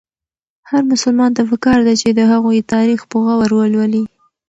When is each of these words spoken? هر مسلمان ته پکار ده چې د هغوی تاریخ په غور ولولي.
هر 0.69 0.81
مسلمان 0.91 1.31
ته 1.37 1.41
پکار 1.49 1.79
ده 1.87 1.93
چې 2.01 2.09
د 2.11 2.19
هغوی 2.31 2.61
تاریخ 2.73 2.99
په 3.11 3.17
غور 3.23 3.51
ولولي. 3.55 4.03